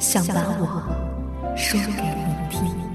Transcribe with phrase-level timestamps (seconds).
[0.00, 2.89] 想把我说给你听。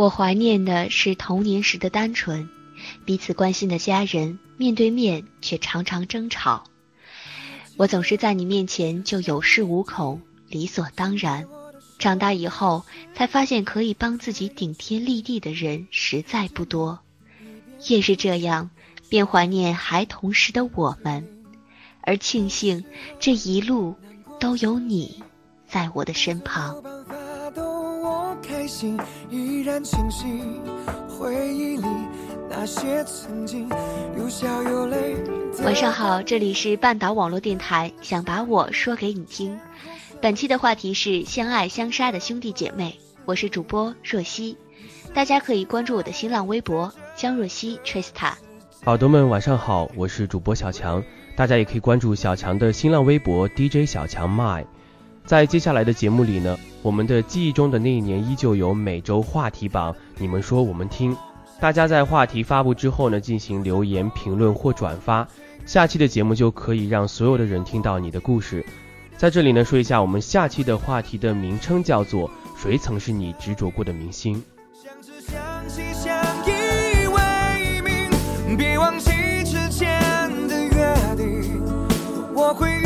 [0.00, 2.48] 我怀念的是童年时的单纯，
[3.04, 6.64] 彼此关心的家人，面对面却常常争吵。
[7.76, 11.46] 我总是在你面前就有恃无恐，理所当然。
[11.98, 17.00] 长大以后才发现，可以帮自己顶天立地的人实在不多。
[17.90, 18.70] 越是这样，
[19.10, 21.28] 便怀念孩童时的我们，
[22.00, 22.86] 而庆幸
[23.18, 23.94] 这一路
[24.38, 25.22] 都有你
[25.68, 26.82] 在我的身旁。
[28.42, 28.98] 开心
[29.30, 30.26] 依然清晰，
[31.08, 31.86] 回忆里
[32.48, 33.68] 那些曾经
[34.16, 35.16] 有笑有泪。
[35.62, 39.58] 晚上好，这里是半岛网络电台，想把我说给你听。
[40.20, 44.56] 本期的话题是相爱相杀的兄弟姐妹，我是主播若曦，
[45.14, 48.32] 大家可以关注我的新浪微博江若曦 Trista。
[48.86, 51.02] 耳朵们晚上好，我是主播小强，
[51.36, 54.64] 大家也可以关注小强的新浪微博 DJ 小强 My。
[55.26, 61.16] 在接下来的节目里呢，我们的记忆中的那一年依旧有每周话题榜，你们说我们听。
[61.60, 65.28] 大家在话题发布之后呢，进行留言、评论或转发，
[65.66, 68.64] 下期的节目就可以让所有的人听到你的故事。
[69.16, 72.28] 在这里呢，说一下我们下期的话题的名称叫做
[72.60, 74.36] 《谁曾是你执着过的明星》。
[78.56, 79.10] 别忘记
[79.44, 79.88] 之前
[80.48, 81.62] 的约定，
[82.34, 82.79] 我会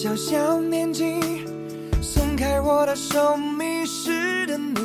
[0.00, 1.02] 小小年纪，
[2.00, 4.76] 松开我的手，迷失的你，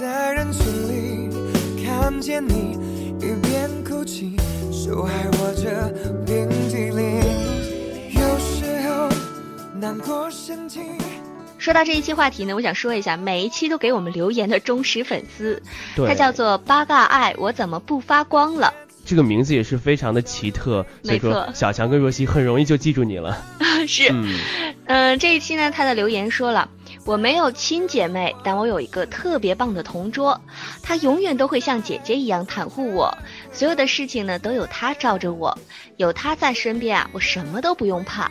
[0.00, 2.78] 在人群里看见你，
[3.20, 4.38] 一边哭泣，
[4.72, 5.92] 手还握着
[6.24, 7.20] 冰激凌。
[8.14, 9.10] 有时候
[9.78, 10.80] 难过生气。
[11.58, 15.62] 说到这一期话题呢，我想说一下，每一期都给我们留言的忠实粉丝，
[15.94, 18.72] 他叫做八嘎爱，我怎么不发光了？
[19.04, 23.36] 这个名字也是非常的奇特，所以说小强跟若曦很容易就记住你了。
[23.86, 24.12] 是，
[24.86, 26.68] 嗯， 这一期呢，他的留言说了，
[27.04, 30.40] 我没有亲姐妹，但我有一个特别棒的同桌，
[30.82, 33.16] 她永远都会像姐姐一样袒护我，
[33.52, 35.58] 所有的事情呢都有她罩着我，
[35.96, 38.30] 有她在身边啊，我什么都不用怕。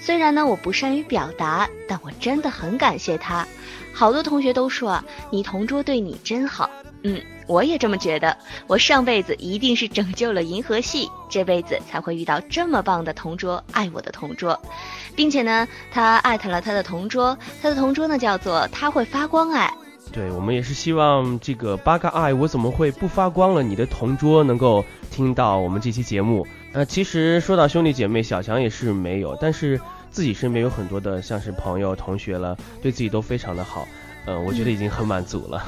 [0.00, 3.46] 虽然呢我不善于表达，但我真的很感谢她。
[3.92, 6.70] 好多同学都说啊，你同桌对你真好。
[7.02, 8.36] 嗯，我也这么觉得。
[8.66, 14.60] 我上辈子一定是拯救了银河系，这辈子才会遇到这么棒的同桌，爱我的同桌，
[15.14, 19.72] 并且呢，他艾特了他的同桌，他的同桌呢叫做他会发光爱。
[20.12, 23.62] 对我们也是希望这个八嘎爱我怎么会不发光了？
[23.62, 26.46] 你的同桌能够听到我们这期节目。
[26.72, 29.80] 呃，其实说到兄弟姐妹，小强也是没有，但是
[30.10, 33.86] 自己身边有很多的像是朋友、同学了，对自己都非常的好。
[34.26, 35.64] 嗯，我觉得已经很满足了。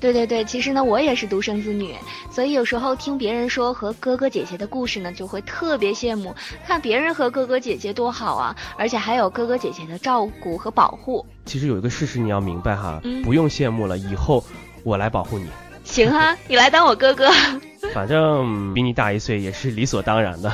[0.00, 1.94] 对对对，其实呢，我也是独生子女，
[2.30, 6.34] 所以有时候听别人说和哥哥姐姐的故事呢，就会特别羡慕，
[6.66, 11.24] 看别人和哥哥姐姐多好啊，而且还有哥哥姐姐的照顾和保护。
[11.44, 14.44] 其实有一个事实你要明白哈，不用羡慕了，以后
[14.82, 15.46] 我来保护你。
[15.84, 17.28] 行啊，你来当我哥哥，
[17.92, 20.52] 反正比你大一岁也是理所当然的。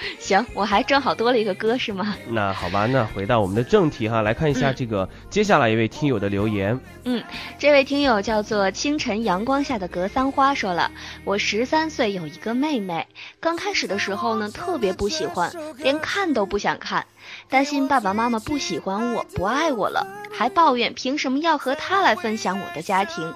[0.18, 2.16] 行，我还正好多了一个歌，是吗？
[2.30, 6.78] 那好吧，那回到我们的正题哈，来看一下这个接下来一位听友的留言。
[7.04, 7.22] 嗯，
[7.58, 10.90] 这位听友叫做清晨阳光下的格桑花，说了，
[11.24, 13.06] 我十三岁有一个妹妹，
[13.40, 17.04] 刚开始的时候呢，特别不喜欢，连看都不想看，
[17.48, 23.34] 担心爸爸妈妈不喜欢我，不爱我了，还抱怨凭什么要和她来分享我的家庭。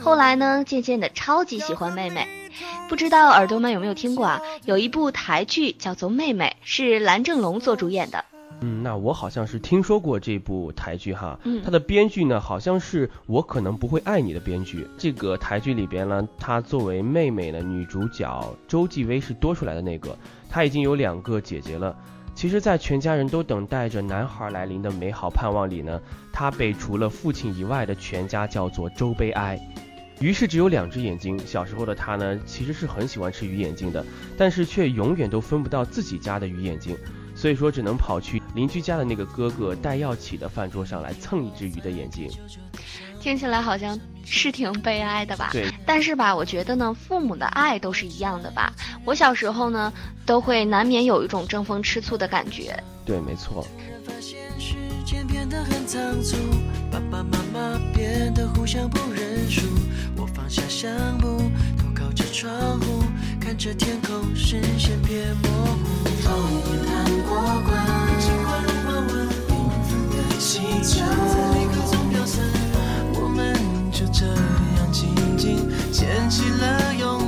[0.00, 2.39] 后来呢，渐渐的超级喜欢妹妹。
[2.88, 4.40] 不知道耳朵们有没有听过啊？
[4.64, 8.24] 有一部台剧叫做《妹妹》，是蓝正龙做主演的。
[8.62, 11.38] 嗯，那我好像是听说过这部台剧哈。
[11.44, 14.86] 嗯，它的编剧呢，好像是我可能不会爱你的编剧。
[14.98, 20.14] 这个台剧里边呢，她作为妹妹呢，女主角周继薇是多出来的那个。
[20.50, 21.96] 她已经有两个姐姐了。
[22.34, 26.00] 其实，在全家人都等待着男孩来临的美好盼望里呢，
[26.32, 29.58] 她被除了父亲以外的全家叫做周悲哀。
[30.20, 31.38] 于是只有两只眼睛。
[31.46, 34.04] 小时候的他呢，其实是很喜欢吃鱼眼睛的，
[34.36, 36.96] 但是却永远都分不到自己家的鱼眼睛，
[37.34, 42.30] 所以说只能跑去邻居家的那个哥哥戴耀起的饭桌上来蹭一只鱼的眼睛。
[43.20, 45.50] 听起来好像是挺悲哀的吧？
[45.52, 45.70] 对。
[45.84, 48.72] 但是吧，我觉得呢，父母的爱都是一样的吧。
[49.04, 49.92] 我小时候呢，
[50.24, 52.74] 都会难免有一种争风吃醋的感觉。
[53.04, 53.66] 对，没错。
[56.90, 59.69] 爸爸妈妈变得互相不认输。
[60.20, 61.38] 我放下相簿，
[61.78, 63.02] 头靠着窗户，
[63.40, 66.04] 看着天空，视线变模糊。
[66.20, 66.30] 风
[66.66, 66.92] 也弹
[67.26, 67.72] 过关，
[68.20, 69.08] 心花如花纹，
[69.48, 69.50] 缤
[69.88, 72.44] 纷的气球在立刻中飘散。
[73.14, 73.56] 我们
[73.90, 77.19] 就这样静静牵起了勇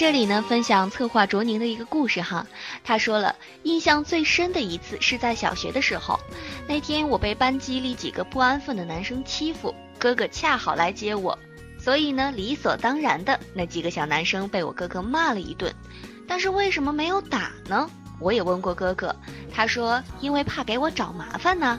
[0.00, 2.46] 这里呢，分享策划卓宁的一个故事哈。
[2.82, 6.18] 他说了，印象最深的一次是在小学的时候，
[6.66, 11.38] 那天我被班级里几个不安分的男生欺负，哥哥恰好来接我，
[11.78, 15.70] 所以呢，理所当然的那几个小男生被我哥哥骂了一顿。
[16.26, 17.86] 但是为什么没有打呢？
[18.20, 19.14] 我也问过哥哥，
[19.52, 21.78] 他说因为怕给我找麻烦呢。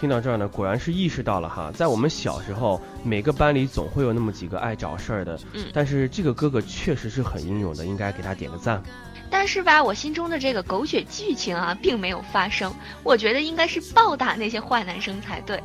[0.00, 5.38] 听到这儿呢，果然是意识到了哈，在我们小时候，每个班里总会有那么几个爱找事儿的。
[5.52, 8.82] 嗯，但是这个哥哥确实是很英勇的，应该给他点个赞。
[9.28, 12.72] 但是吧，我心中的这个狗血剧情啊，并没有发生。
[13.02, 15.62] 我觉得应该是暴打那些坏男生才对。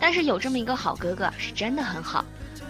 [0.00, 2.24] 但是有这么一个好哥哥，是真的很好。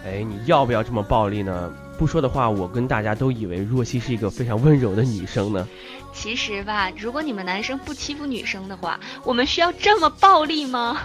[0.05, 1.73] 哎，你要不要这么暴力呢？
[1.99, 5.67] 不说的话，我跟大家都以为若曦是一个非常温柔的女生呢。
[6.13, 10.99] 其实吧，如果你们男生不欺负女生的话，我们需要这么暴力吗？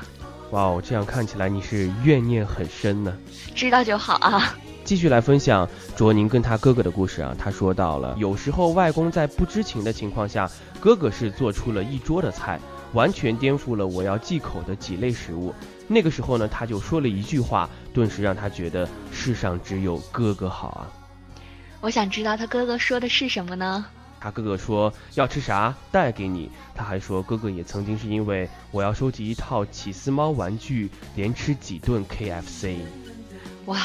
[0.51, 3.15] 哇哦，这样看起来你是怨念很深呢。
[3.53, 4.55] 知道就好啊。
[4.83, 7.35] 继续来分享卓宁跟他哥哥的故事啊。
[7.37, 10.49] 他说到了，有时候外公在不知情的情况下，
[10.79, 12.59] 哥哥是做出了一桌的菜，
[12.93, 15.53] 完全颠覆了我要忌口的几类食物。
[15.91, 20.87] 那个时候呢，他就说了一句话，顿时让他觉得世上只有哥哥好啊。
[21.81, 23.85] 我想知道他哥哥说的是什么呢？
[24.21, 26.51] 他哥哥说要吃啥带给你。
[26.75, 32.77] 他还说哥哥也曾经是因为我要收集一套起司猫玩具，连吃几顿 KFC。
[33.69, 33.77] 哇，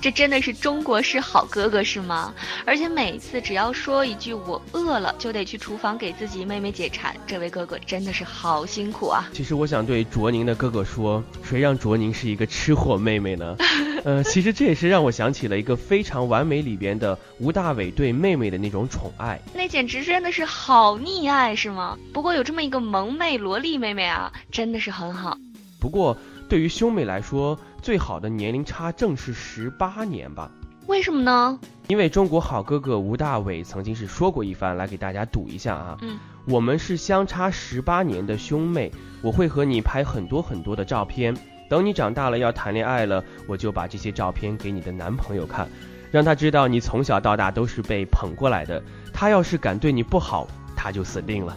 [0.00, 2.32] 这真的是中国式好哥哥是吗？
[2.64, 7.12] 而且每次只要说一句我饿了，就得去厨房给自己妹妹解馋。
[7.26, 9.28] 这位哥哥真的是好辛苦啊！
[9.32, 13.56] 其实我想对卓宁的哥哥说，谁让卓宁是一个吃货妹妹呢？
[14.04, 21.98] 呃，其实这也是让我想起了一个非常完美里边的吴大伟对妹妹的那种宠爱，那简直真的是好溺爱是吗？
[22.12, 25.36] 不过有这么一个萌妹萝莉妹妹啊，真的是很好。
[25.80, 26.16] 不过
[26.48, 30.48] 对于兄妹来说，最好的年龄差正是十八年吧？
[30.86, 31.58] 为什么呢？
[31.88, 35.98] 因为中国好哥哥吴大伟曾经是说过一番，来给大家赌一下啊。
[36.00, 41.36] 嗯，我们是相差十八年的兄妹，我会和你拍很多很多的照片，
[41.68, 45.68] 等你长大了要谈恋爱了，我就把这些照片给你的男朋友看，
[46.12, 48.80] 让他知道你从小到大都是被捧过来的。
[49.12, 50.46] 他要是敢对你不好，
[50.76, 51.56] 他就死定了。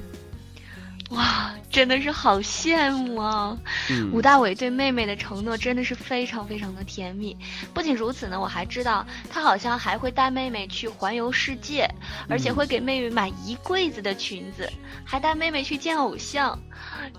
[1.15, 1.51] 哇！
[1.72, 3.57] 真的是好羡慕啊！
[3.89, 7.36] 嗯吴大伟对妹妹的承诺真的是非常非常的甜蜜。
[7.74, 11.86] 不仅如此呢，我还知道他好像还会带妹妹去环游世界，
[12.29, 14.72] 而且会给妹妹买一柜子的裙子，
[15.03, 16.57] 还带妹妹去见偶像。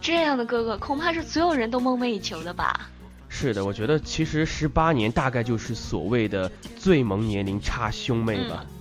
[0.01, 2.89] 这样的哥哥恐怕是所有人都梦寐以求的吧？
[3.29, 8.65] 是的，我觉得其实十八年大概就是所谓的最萌年龄差兄妹吧。
[8.65, 8.76] 我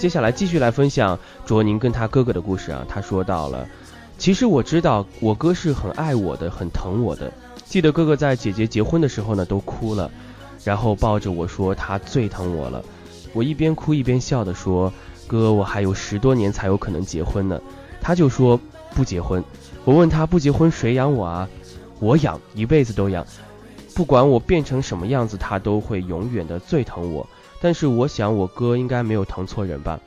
[0.00, 2.86] 接下来继续来分享卓宁跟他哥哥的故事啊。
[2.88, 3.68] 他说到了，
[4.16, 7.30] 其实我知道我哥是很爱我的，很疼我的。
[7.66, 10.10] 记得哥哥在姐姐结婚的时候呢，都哭了，
[10.64, 12.82] 然后抱着我说他最疼我了。
[13.34, 14.90] 我一边哭一边笑的说
[15.28, 17.60] ：“哥，我还有十多年才有可能结婚呢。”
[18.00, 18.58] 他就说
[18.94, 19.44] 不结婚。
[19.84, 21.46] 我问他不结婚谁养我啊？
[21.98, 23.26] 我养，一辈子都养，
[23.94, 27.28] 不管我变成什么样子，他都会永远的最疼我。
[27.60, 30.00] 但是我想我哥应该没有疼错人吧。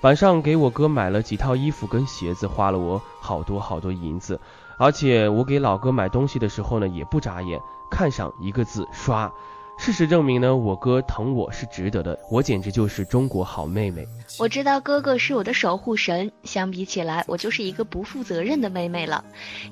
[0.00, 4.38] 晚上给我哥买了几套衣服跟鞋子，花了我好多好多银子。
[4.76, 9.32] 而且我给老哥买东西的时候呢，也不眨眼，看上一个字刷。
[9.76, 14.06] 事实证明呢，我哥疼我是值得的，我简直就是中国好妹妹。
[14.38, 19.22] 我知道哥哥是我的守护神，相比起来，我就是一个不负责任的妹妹了。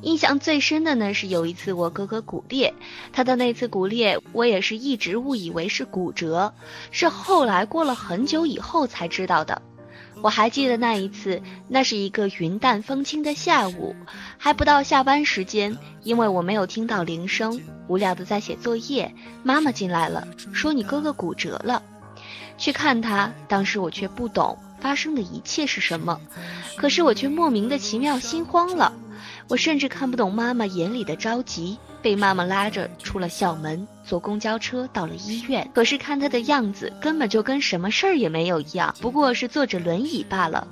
[0.02, 2.75] 印象最深的呢是有一次我哥哥骨裂，
[3.12, 6.52] 他的那次骨裂，我也是一直误以为是骨折，
[6.90, 9.62] 是后来过了很久以后才知道的。
[10.22, 13.96] 我还记得那一次，那是一个云淡风轻的下午，
[14.38, 19.12] 还不到下班时间，因为我没有听到铃声，无聊的在写作业。
[19.42, 21.82] 妈妈进来了，说你哥哥骨折了。
[22.56, 26.20] 去看他，当时我却不懂发生的一切是什么，
[26.76, 28.92] 可是我却莫名的奇妙心慌了。
[29.48, 35.71] 我甚至看不懂妈妈眼里的着急，被妈妈拉着出了校门，坐公交车到了医院。
[35.73, 40.66] 可是看他的样子，根本就跟什么事儿也没有一样，不过是坐着轮椅罢了。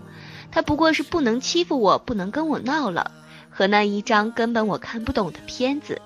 [0.51, 3.13] 他不过是不能欺负我，不能跟我闹了，
[3.49, 6.03] 和那一张根本我看不懂的片子。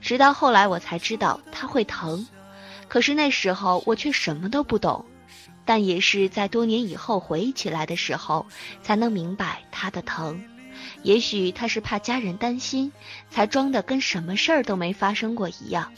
[0.00, 2.26] 直到后来我才知道他会疼，
[2.88, 5.04] 可是那时候我却什么都不懂。
[5.64, 8.46] 但也是在多年以后回忆起来的时候，
[8.82, 10.40] 才能明白他的疼。
[11.06, 12.90] 也许他是怕家人担心，
[13.30, 15.92] 才装的跟什么事儿都没发生过一样。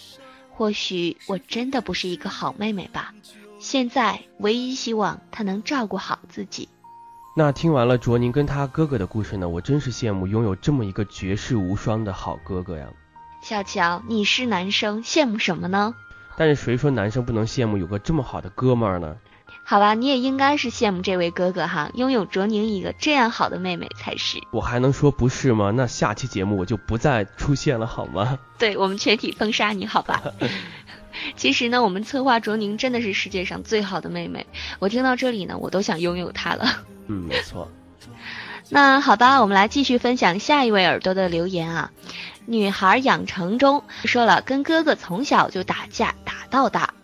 [0.50, 3.14] 或许我真的不是一个好妹妹吧。
[3.58, 6.68] 现在唯一希望他能照顾好自己。
[7.34, 12.86] 那听完了卓宁跟他哥哥的故事呢，我真是羡慕拥有这么一个绝世无双的好哥哥呀。
[13.40, 15.94] 小乔，你是男生，羡慕什么呢？
[16.36, 19.16] 但是谁说男生不能羡慕有个这么好的哥们儿呢？
[19.64, 24.38] 好吧，你也应该是羡慕这位哥哥哈，拥有卓宁一个这样好的妹妹才是。
[24.50, 25.70] 我还能说不是吗？
[25.74, 28.38] 那下期节目我就不再出现了，好吗？
[28.58, 30.22] 对我们全体封杀你，好吧？
[31.36, 34.46] 其实呢，我们策划卓宁真的是世界上最好的妹妹。
[34.78, 36.84] 我听到这里呢，我都想拥有她了。
[37.08, 37.70] 嗯，没错。
[38.70, 41.90] 那好吧，我们来继续分享下一位耳朵的留言啊。
[42.46, 46.94] 女孩养成中说了，跟哥哥从小就打架，打到大，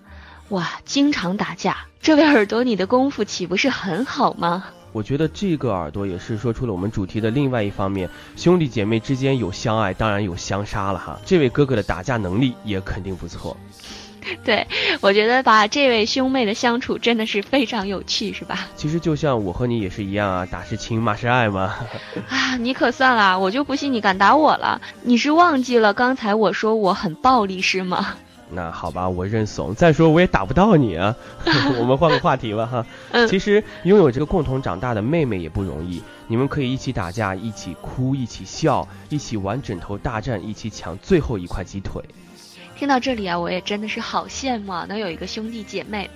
[0.50, 1.78] 哇，经常打架。
[2.04, 4.64] 这位耳朵，你的功夫岂不是很好吗？
[4.92, 11.18] 我觉得这个耳朵也是说出了我们主题的另外一方面，兄弟姐妹之间有相爱，当然有相杀了哈。
[11.24, 13.56] 这位哥哥的打架能力也肯定不错。
[14.44, 14.66] 对，
[15.00, 18.68] 我觉得吧，这位兄妹的相处真的是非常有趣，是吧？
[18.76, 21.74] 其实就像我和你也是一样啊，打是亲，骂是爱嘛。
[22.28, 24.78] 啊，你可算了，我就不信你敢打我了。
[25.00, 28.16] 你是忘记了刚才我说我很暴力是吗？
[28.54, 29.74] 那好吧，我认怂。
[29.74, 31.14] 再说我也打不到你啊。
[31.78, 32.86] 我们换个话题吧哈。
[33.12, 42.02] 嗯，其实拥有这个共同长大的妹妹也不容易，你们可以一起打架，一起哭，一起笑，一起玩枕头大战，一起抢最后一块鸡腿。
[42.76, 46.10] 听到这里啊，我也真的是好羡慕啊，能有一个兄弟姐妹。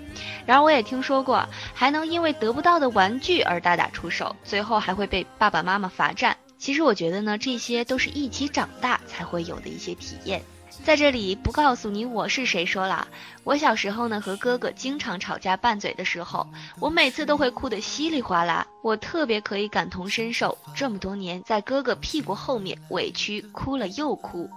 [0.44, 6.36] 然而我也听说过，还能因为得不到的玩具而大打出手，最后还会被爸爸妈妈罚站。
[6.58, 10.42] 其实我觉得呢，这些都是一起长大才会有的一些体验。
[10.84, 13.06] 在这里不告诉你我是谁说了，
[13.44, 16.46] 我小时候呢和哥哥经常吵架拌嘴的时候，
[16.80, 18.66] 我每次都会哭得稀里哗啦。
[18.82, 24.48] 我特别可以感同身受，这么多年在哥哥屁股后面委屈哭了又哭。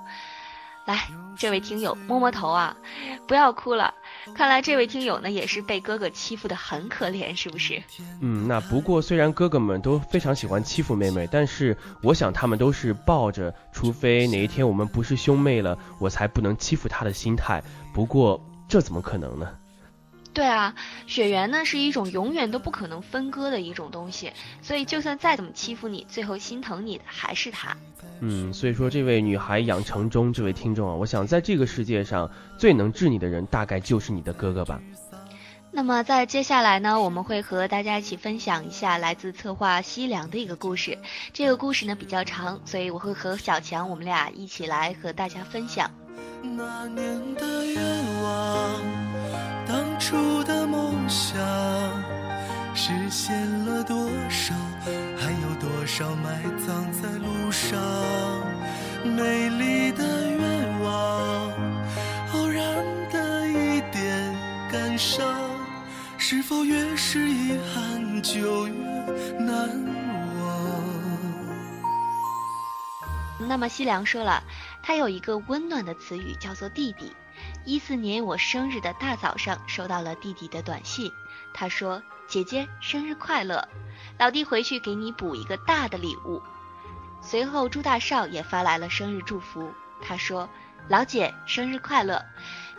[0.86, 2.76] 来，这位听友摸摸头啊，
[3.28, 3.94] 不要哭了。
[4.36, 7.82] 看来这位听友呢也是被哥哥欺负的很可怜，是不是？
[8.22, 17.64] 嗯，那不过虽然哥哥们都非常喜欢欺负妹妹，但是我想他们都是抱着，除非哪一天我们不是兄妹了，我才不能欺负她的心态。
[17.94, 19.50] 不过这怎么可能呢？
[20.34, 20.74] 对啊，
[21.08, 27.76] 血缘呢是一种永远都不可能分割的一种东西，所以就算再怎么欺负你，最后心疼你的还是他。
[28.22, 34.82] 嗯，所以说这位女孩养成中这位听众啊，我想在这个世界上最能治你的人，大概就是你的哥哥吧。
[35.74, 40.98] 那么在接下来呢，我们会和大家一起分享一下来自策划西凉的一个故事。
[41.32, 45.90] 这个故事呢比较长，所以我会和小强我们俩一起来和大家分享。
[46.42, 47.84] 那年的愿
[48.24, 48.82] 望，
[49.68, 51.38] 当初的梦想，
[52.74, 54.54] 实现了多少？
[55.18, 57.80] 还有多少埋葬在路上？
[59.04, 61.52] 美丽的愿望，
[62.34, 62.66] 偶然
[63.12, 64.36] 的一点
[64.72, 65.26] 感伤，
[66.18, 68.74] 是否越是遗憾就越
[69.40, 69.70] 难
[70.40, 70.82] 忘？
[73.48, 74.44] 那么西凉说了。
[74.84, 77.12] 他有一个温暖的词语，叫做弟弟。
[77.66, 81.12] 一四年我生日的大早上，收到了弟弟的短信，
[81.54, 83.68] 他说：“姐姐生日快乐，
[84.18, 86.42] 老弟回去给你补一个大的礼物。”
[87.22, 89.72] 随后朱大少也发来了生日祝福，
[90.02, 90.50] 他说
[90.90, 92.24] ：“老姐生日快乐，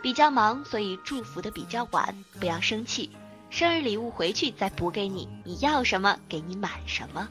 [0.01, 3.09] 比较忙，所以祝福的比较晚，不要生气。
[3.49, 7.29] 生日礼物回去再补给你，你要什么给你买什么。”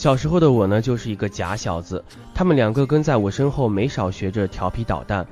[0.00, 2.02] 小时候的我呢，就是一个假小子。
[2.32, 5.26] 他们两个跟在我身后，没少学着调皮捣蛋。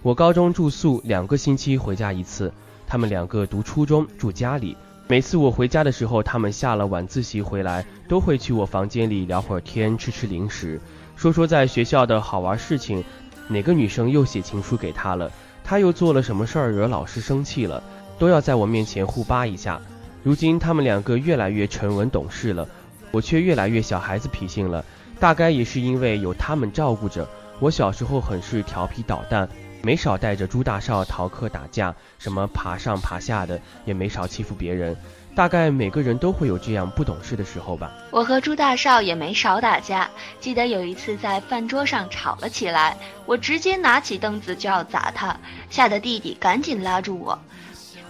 [0.00, 2.50] 我高中住宿，两个星期回家一次。
[2.86, 4.78] 他们两个读初中，住家里。
[5.08, 10.80] 每次我回家的时候，他们下了晚自习回来，都会去我房间里聊会儿天，吃吃零食，
[11.16, 13.04] 说说在学校的好玩事情。
[13.48, 15.30] 哪个女生又写情书给他了？
[15.62, 17.82] 他又做了什么事儿惹老师生气了？
[18.18, 19.78] 都要在我面前互扒一下。
[20.22, 22.66] 如今他们两个越来越沉稳懂事了。
[23.14, 24.84] 我却越来越小孩子脾性了，
[25.20, 27.28] 大概也是因为有他们照顾着。
[27.60, 29.48] 我小时候很是调皮捣蛋，
[29.82, 34.96] 没少带着朱大少逃课打架，什么爬上爬下的，也没少欺负别人。
[35.32, 37.92] 大概每个人都会有这样不懂事的时候吧。
[38.10, 45.38] 我和朱大少也没少打架，记得有一次在饭桌上吵了起来，我直接拿起凳子就要砸他，
[45.70, 47.38] 吓得弟弟赶紧拉住我。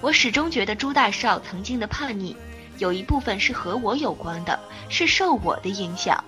[0.01, 2.35] 我始终觉得朱大少曾经的叛逆。
[2.79, 6.23] 有一部分是和我有关的，是受我的影响。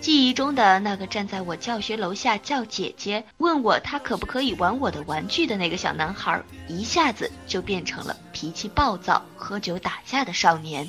[0.00, 10.88] 记忆中的那个站在我教学楼下叫姐姐，问我他可不可以玩我的玩具的那个小男孩，一下子就变成了脾气暴躁、喝酒打架的少年。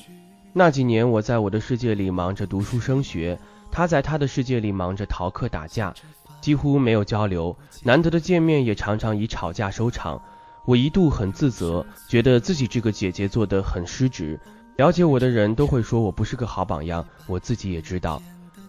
[0.51, 3.38] 那几年，我在我的世界里忙着读书升学，
[3.71, 5.93] 他在他的世界里忙着逃课打架，
[6.41, 7.56] 几乎没有交流。
[7.84, 10.19] 难得的见面也常常以吵架收场。
[10.65, 14.39] 我一度很自责，觉得自己这个姐姐做得很失职。
[14.75, 18.21] 了解我的人都会说我不是个好榜样，我自己也知道。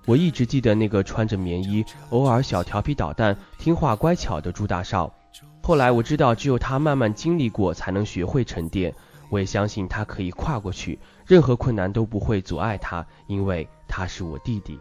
[0.05, 5.11] 我一直记得那个穿着棉衣、偶尔小调皮捣蛋、听话乖巧的朱大少。
[5.62, 8.95] 后来我知道，只有他慢慢经历过，才能学会沉淀。
[9.31, 14.79] 我也相信他可以跨过去，任何困难都不会阻碍他，因为他是我弟弟。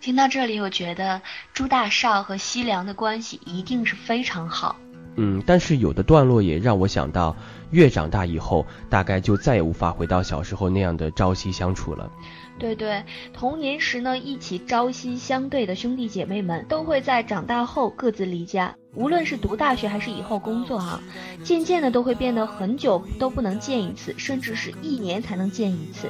[0.00, 1.20] 听到这里，我觉得
[1.52, 4.76] 朱大少和西凉的关系一定是非常好。
[5.20, 7.34] 嗯，但是有的段落也让我想到，
[7.72, 12.08] 越长大以后，大概就再也无法回到小时候那样的朝夕相处了。
[12.56, 13.02] 对对，
[13.32, 21.00] 童年时呢一起朝夕相对的兄弟姐妹们，都会在长大后各自离家，无论是读大学还是以后工作啊，
[21.42, 26.08] 渐渐的都会变得很久都不能见一次，甚至是一年才能见一次。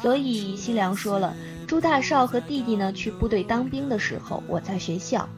[0.00, 1.34] 所以新良说了，
[1.66, 5.28] 朱大少和弟弟呢去部队当兵的时候，我在学校。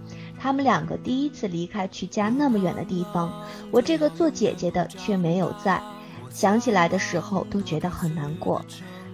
[0.43, 3.31] 他们两个第一次离开去家那么远的地方，
[3.71, 5.81] 我这个做姐姐的却没有在。
[6.31, 8.65] 想起来的时候都觉得很难过。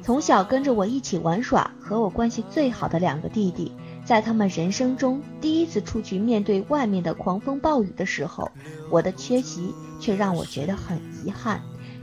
[0.02, 3.72] 从小跟着我一起玩耍，和我关系最好的两个弟弟，
[4.04, 8.48] 在他们人生中第一次出去面对外面的狂风暴雨的时候，
[8.88, 11.60] 我的缺席却让我觉得很遗憾。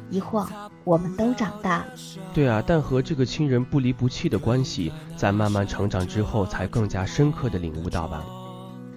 [0.10, 0.52] 一晃，
[0.84, 1.86] 我们都长大了。
[2.34, 8.22] 对啊，但和这个亲人不离不弃的关系，在慢慢成长之后，才更加深刻的领悟到吧。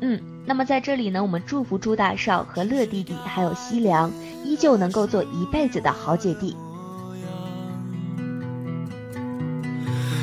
[0.00, 4.12] 嗯，那么在这里呢，我们祝福朱大少和乐弟弟还有西凉，
[4.44, 6.56] 依旧能够做一辈子的好姐弟。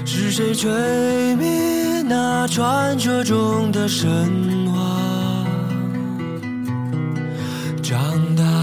[0.05, 4.07] 是谁吹灭那传说中的神
[4.71, 5.45] 话？
[7.81, 8.62] 长大。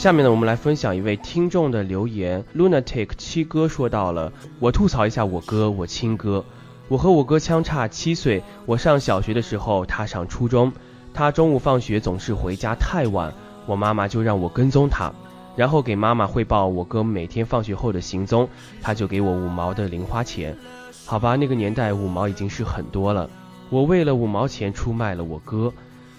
[0.00, 2.42] 下面呢，我们来分享一位听众的留言。
[2.56, 6.42] Lunatic 七哥说到了，我吐槽一下我哥，我亲哥。
[6.88, 10.72] 我和我哥相差七岁，我上小学的时候，他上初中。
[11.12, 13.30] 他中午放学总是回家太晚，
[13.66, 15.12] 我妈妈就让我跟踪他，
[15.54, 18.48] 然后给妈妈汇报我哥每天放学后的行踪，
[18.80, 20.56] 他就给我五毛的零花钱。
[21.04, 23.28] 好吧，那个年代五毛已经是很多了。
[23.68, 25.70] 我为了五毛钱出卖了我哥。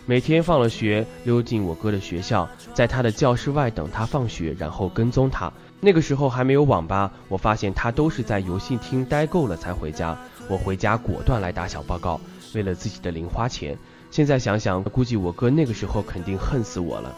[0.07, 5.51] 每天放了学，溜进我哥的学校，在他的教室外等他放学，然后跟踪他。
[5.79, 10.17] 那个时候还没有网吧，我发现他都是在游戏厅待够了才回家。
[10.49, 12.19] 我回家果断来打小报告，
[12.53, 13.77] 为了自己的零花钱。
[14.09, 17.15] 现在想想，估计我哥那个时候肯定恨死我了。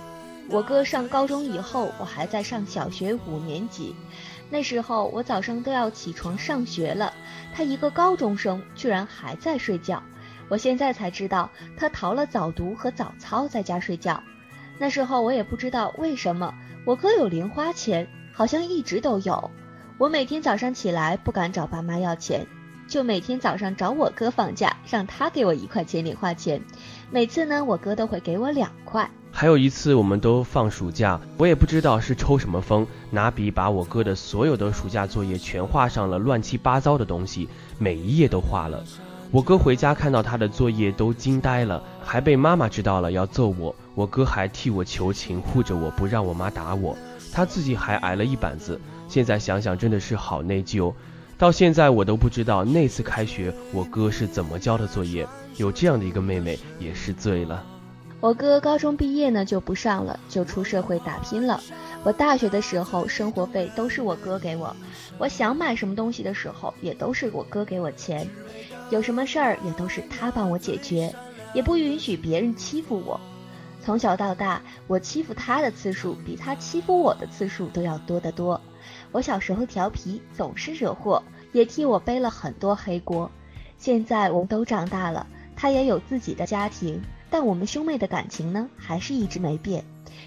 [0.50, 3.96] 我哥上高中以后，我还在上小学五年级，
[4.50, 7.12] 那时候我早上都要起床上学了，
[7.56, 10.04] 他一个高中生居然还在睡觉。
[10.54, 14.22] 我现在才知道，他逃了早读和早操，在家睡觉。
[14.78, 16.54] 那时候我也不知道为什么，
[16.86, 19.50] 我哥有零花钱，好像一直都有。
[19.98, 22.46] 我每天早上起来不敢找爸妈要钱，
[22.88, 26.62] 就每天早上找我哥放假，让他给我一块钱零花钱。
[27.10, 29.10] 每次呢，我哥都会给我两块。
[29.32, 38.84] 还有一次，我们都放暑假，我也不知道是抽什么风，拿笔把我哥的所有的暑假作业全画上了乱七八糟的东西，每一页都画了。
[39.34, 43.76] 我哥回家看到他的作业都惊呆了，还被妈妈知道了要揍我。
[43.96, 46.96] 我哥还替我求情，护着我不让我妈打我，
[47.32, 48.80] 他自己还挨了一板子。
[49.08, 50.94] 现在想想真的是好内疚，
[51.36, 55.28] 到现在我都不知道那次开学我哥是怎么交的作业。
[55.58, 57.66] 有这样的一个妹妹也是醉了。
[58.20, 61.60] 我哥高中毕业呢就不上了，就出社会打拼了。
[62.04, 64.76] 我大学的时候生活费都是我哥给我，
[65.18, 68.28] 我想买什么东西的时候也都是我哥给我钱。
[68.94, 71.12] 有什么事儿也都是他帮我解决，
[71.52, 73.20] 也不允许别人欺负我。
[73.82, 78.62] 从小到大，我欺负他的次数比他欺负我的次数都要多得多。
[79.12, 83.32] 我小时候调皮，总是惹祸，也替我背了很多黑锅。
[83.80, 85.26] 现在我们都长大了，
[85.56, 87.02] 他也有自己的家庭，
[87.32, 89.84] 但我们兄妹的感情呢，还是一直没变。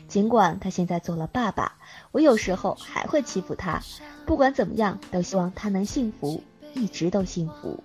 [0.09, 1.79] 尽管他现在做了爸爸，
[2.11, 3.81] 我有时候还会欺负他。
[4.27, 6.43] 不管怎么样，都希望他能幸福，
[6.75, 7.81] 一直都幸福。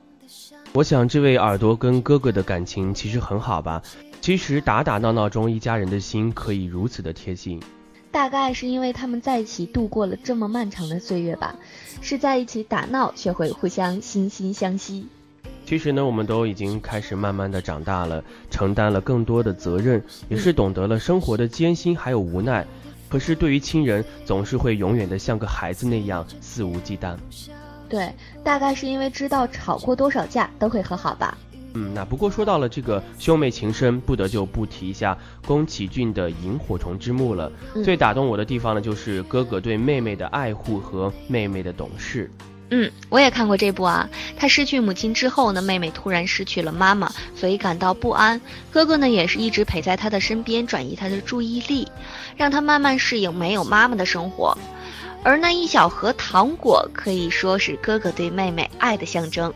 [0.73, 3.81] 我想这位耳朵跟哥哥的感情其实很好吧？
[4.21, 7.59] 其实打打闹闹中一家人的心可以如此的贴近，
[8.11, 11.55] 大概是因为他们在一起度过了这么漫长的岁月吧，
[12.01, 15.07] 是在一起打闹，学会互相惺惺相惜。
[15.65, 22.65] 其实呢，我们都已经开始慢慢的长大了，承担了更多的责任，也是懂得了生活的艰辛还有无奈。
[23.09, 27.17] 可是对于亲人，总是会永远的像个孩子那样肆无忌惮。
[27.91, 28.09] 对，
[28.41, 31.37] 大概是因为知道吵过多少架都会和好吧。
[31.73, 37.51] 嗯，那不过说到了这个兄妹情深，不得就不提一下宫崎骏的《萤火虫之墓》了。
[37.83, 42.31] 最打动我的地方呢，就是哥哥对妹妹的爱护和妹妹的懂事。
[42.71, 44.09] 嗯，我也看过这部啊。
[44.37, 48.39] 他失去母亲之后呢，妹妹突然失去了妈妈，所以感到不安。
[48.71, 51.85] 哥哥呢，也是一直陪在他的身边，转移他的注意力，
[52.37, 54.57] 让他慢慢适应没有妈妈的生活。
[55.23, 59.53] 而那一小盒糖果可以说是哥哥对妹妹爱的象征。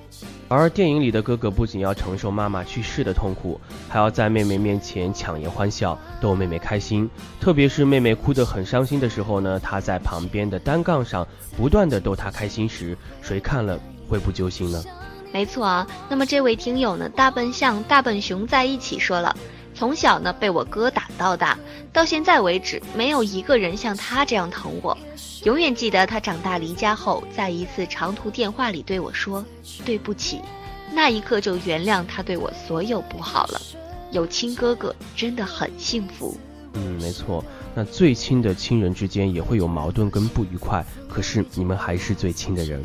[0.48, 7.10] 而电影里的哥哥不仅要承受妈妈去世的痛苦，还要在妹妹面前强颜欢笑，逗妹妹开心。
[7.42, 14.84] 特别是妹妹哭得很伤心的时候呢，他在旁边的单杠上不断的逗她开心时，谁看了会不揪心呢？
[15.34, 15.88] 没错啊。
[16.08, 19.36] 那么这位听友呢，大笨象、大笨熊在一起说了。
[19.76, 21.58] 从小呢被我哥打到大，
[21.92, 24.98] 到现在为止没有一个人像他这样疼我。
[25.44, 29.46] 永远记得他长大离家后，在一次长途电话里对我说
[29.86, 30.42] 对不起，
[30.94, 33.62] 那一刻就原谅他对我所有不好了。
[34.12, 36.36] 有亲哥哥真的很幸福。
[36.74, 37.44] 嗯，没错，
[37.76, 42.84] 那最亲的亲人之间也会有矛盾跟不愉快，可是你们还是最亲的人。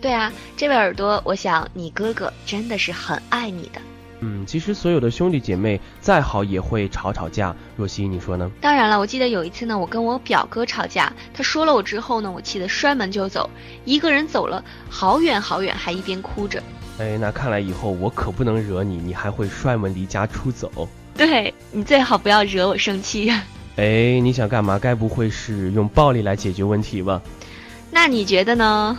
[0.00, 3.80] 对啊，这位耳朵，我想你哥哥真的是很爱你的。
[4.26, 7.54] 嗯，其实所有的兄弟姐妹再好也会吵吵架。
[7.76, 8.50] 若曦，你说呢？
[8.58, 13.50] 当然了，我记得有一次呢，我跟我表哥吵架，他说了我之后呢，我气得摔门就走，
[13.84, 16.62] 一个人走了好远好远，还一边哭着。
[16.98, 20.88] 哎，那看来以后我可不能惹你，你还会摔门离家出走。
[21.14, 23.30] 对你最好不要惹我生气。
[23.76, 24.78] 哎，你想干嘛？
[24.78, 27.20] 该不会是用暴力来解决问题吧？
[27.92, 28.96] 那你觉得呢？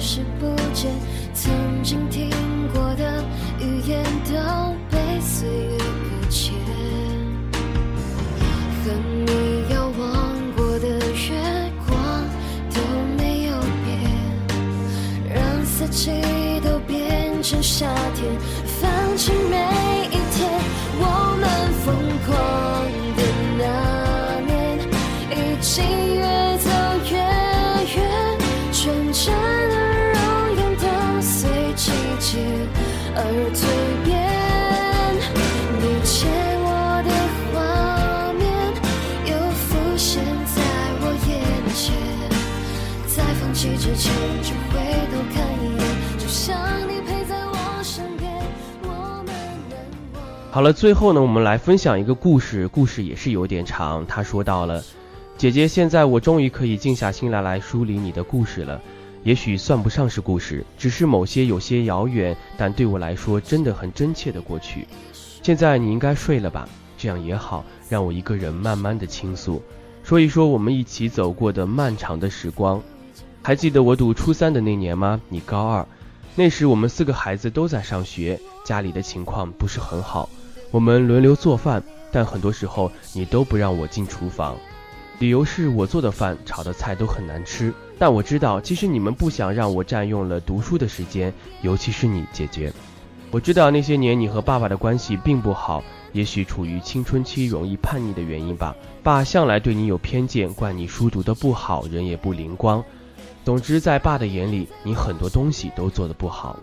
[0.00, 0.90] 消失不见。
[1.34, 2.30] 曾经听
[2.72, 3.22] 过的
[3.60, 4.32] 语言都
[4.90, 6.54] 被岁月搁浅，
[8.82, 8.90] 和
[9.26, 12.24] 你遥望过的月光
[12.70, 12.80] 都
[13.18, 13.52] 没有
[13.84, 13.88] 变，
[15.34, 16.10] 让四季
[16.64, 18.24] 都变成夏天，
[18.80, 19.56] 放弃每
[20.08, 20.50] 一天
[20.98, 21.44] 我们
[21.84, 21.94] 疯
[22.26, 22.79] 狂
[50.52, 54.04] 好了，最后呢，我们来分享一个故事，故事也是有点长。
[54.06, 54.82] 他说到了，
[55.38, 58.82] 姐姐，现在我终于可以静下心来来梳理你的故事了。
[59.22, 64.86] 也许算不上是故事，只是某些有些遥远，但对我来说真的很真切的过去。
[65.42, 66.68] 现在你应该睡了吧？
[66.96, 69.62] 这样也好，让我一个人慢慢的倾诉，
[70.02, 72.82] 说一说我们一起走过的漫长的时光。
[73.42, 75.20] 还记得我读初三的那年吗？
[75.28, 75.86] 你高二，
[76.34, 80.28] 那时我们四个孩子都在上学，家里的情况不是很好。
[80.70, 84.56] 我们轮流做饭，但很多时候你都不让我进厨房，
[85.20, 87.74] 理由是我做的饭、炒的菜都很难吃。
[87.98, 91.30] 但我知道，其实你们不想让我占用了读书的时间，
[91.60, 92.72] 尤其是你姐姐。
[93.30, 98.74] 我知道那些年你和爸爸的关系并不好，也许处于青春期容易叛逆的原因吧。
[99.02, 102.82] 爸向来对你有偏见，怪你书读得不好，人也不灵光。
[103.44, 106.58] 总之，在爸的眼里，你很多东西都做得不好。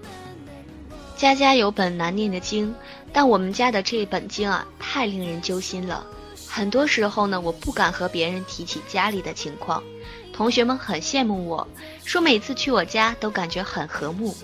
[1.16, 2.74] 家家有本难念的经，
[3.14, 6.04] 但我们家的这本经啊，太令人揪心了。
[6.58, 9.84] 很多时候呢，我不敢和别人提起家里的情况，
[10.34, 11.68] 同学们很羡慕我，
[12.04, 14.36] 说每次去我家都感觉很和睦。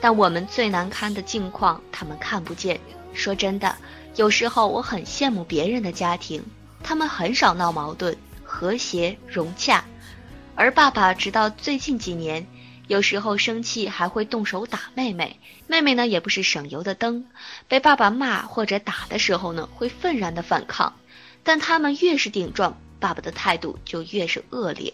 [0.00, 2.80] 但我们最难堪的境况，他们看不见。
[3.12, 3.76] 说真的，
[4.16, 6.42] 有时候我很羡慕别人的家庭，
[6.82, 9.84] 他们很少闹矛盾，和谐融洽。
[10.54, 12.46] 而爸爸直到最近几年，
[12.86, 15.38] 有时候生气还会动手打妹妹。
[15.66, 17.26] 妹妹呢，也不是省油的灯，
[17.68, 20.94] 被爸爸骂或者打的时候呢，会愤然的反抗。
[21.42, 24.92] 但他们越是顶撞，爸爸的态度就越是恶劣。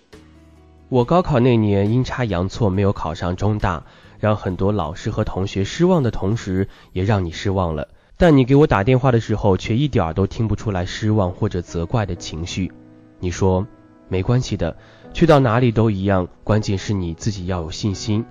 [0.88, 3.85] 我高考那年阴差阳错没有考上中大，
[4.20, 7.88] 让很多老师和同学失望的同时，也让你失望了。
[8.16, 12.72] 但你给我打电话的时候，却一点儿都听不出来失望或者责怪的情绪。
[13.18, 13.66] 你说
[14.09, 14.76] 没关系的，
[15.12, 18.24] 去到哪里都一样，关键是你自己要有信心。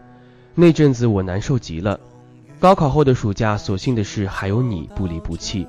[0.56, 2.00] 那阵子我难受极了。
[2.60, 5.68] 高考后的暑假，所幸的是还有你不离不弃。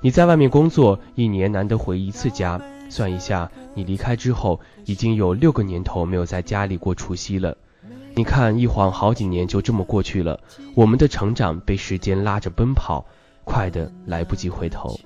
[0.00, 2.60] 你在外面工作，一年难得回一次家。
[2.90, 7.56] 算一下，你离开之后，已经有六个年头没有在家里过除夕了。
[8.14, 10.40] 你看，一晃好几年就这么过去了，
[10.74, 13.04] 我们的成长被时间拉着奔跑，
[13.44, 14.98] 快的来不及回头。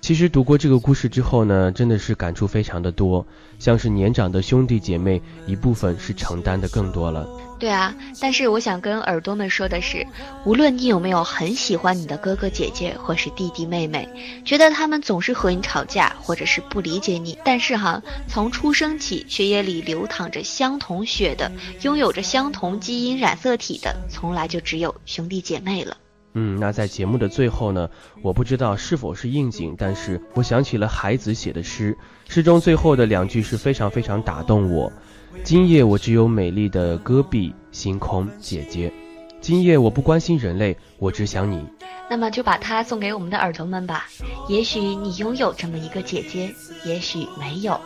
[0.00, 3.24] 其实读过这个故事之后呢，真的是感触非常的多，
[3.58, 7.28] 像是年长的兄弟姐妹，一部分是承担的更多了。
[7.58, 10.04] 对啊，但是我想跟耳朵们说的是，
[10.46, 14.08] 无论你有没有很喜欢你的哥哥姐姐或是弟弟妹妹，
[14.44, 25.94] 觉得他们总是和你吵架，或者是不理解你，但是哈，从出生起血液里流淌着相同血的，拥有着相同基因染色体的，从来就只有兄弟姐妹了。
[26.34, 27.88] 嗯，那在节目的最后呢，
[28.22, 31.96] 我不知道是否是应景，但是我想起了海子写的诗，
[32.28, 34.92] 诗中最后的两句是非常非常打动我。
[35.42, 38.92] 今夜我只有美丽的戈壁、星空、姐姐。
[39.40, 41.64] 今夜我不关心人类，我只想你。
[42.10, 44.06] 那么就把它送给我们的耳朵们吧。
[44.48, 47.80] 也许你拥有这么一个姐姐，也许没有。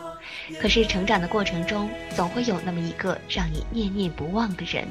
[0.59, 4.85] 可是成长的过程中，总会有那么一个让你念念不忘的人。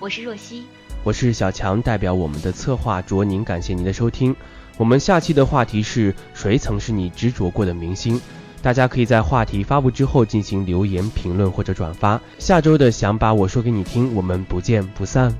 [0.00, 0.64] 我是若曦，
[1.04, 4.34] 我是小强，代表我们的策划卓宁，感谢您的收听。
[4.76, 8.20] 我们下期的话题是谁曾是你执着过的明星？
[8.62, 12.20] 大家可以在话题发布之后进行留言、评论或者转发。
[12.38, 15.34] 下周的想把我说给你听，我们不见不散。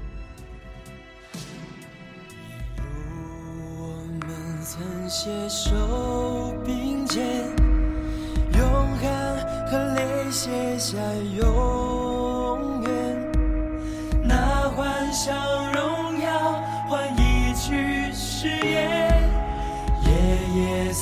[3.78, 4.30] 我们
[4.64, 5.70] 曾携手
[6.66, 7.24] 并肩，
[8.58, 8.60] 勇
[9.00, 10.98] 敢和泪写下
[11.38, 11.81] 永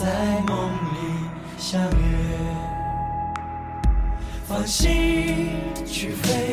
[0.01, 1.91] 在梦里相约。
[4.49, 6.50] 放心去飞，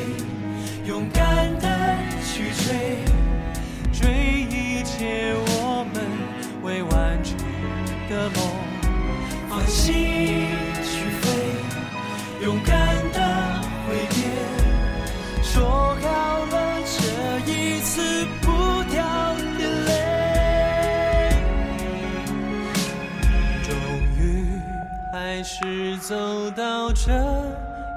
[26.07, 26.15] 走
[26.51, 27.11] 到这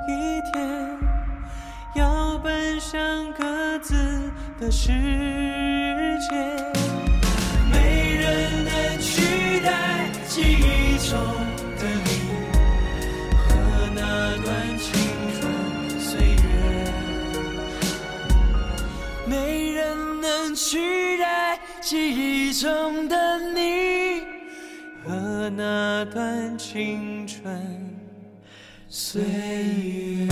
[0.09, 0.99] 一天，
[1.95, 3.95] 要奔向各自
[4.59, 4.91] 的世
[6.29, 6.37] 界。
[7.71, 11.21] 没人能取代记忆中
[11.79, 12.11] 的你
[13.39, 13.47] 和
[13.95, 14.91] 那段青
[15.39, 15.41] 春
[16.01, 16.91] 岁月。
[19.25, 22.11] 没人能取代记
[22.49, 24.25] 忆中的你
[25.07, 27.80] 和那段青春
[29.13, 30.30] 岁月。